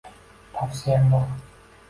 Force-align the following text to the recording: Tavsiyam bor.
Tavsiyam 0.55 1.05
bor. 1.11 1.29